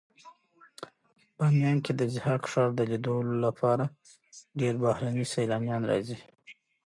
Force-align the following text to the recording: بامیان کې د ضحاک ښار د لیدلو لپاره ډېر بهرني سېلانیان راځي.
بامیان 1.37 1.77
کې 1.85 1.91
د 1.99 2.01
ضحاک 2.13 2.43
ښار 2.51 2.69
د 2.75 2.81
لیدلو 2.91 3.35
لپاره 3.45 3.83
ډېر 4.59 4.75
بهرني 4.83 5.25
سېلانیان 5.33 5.81
راځي. 5.91 6.17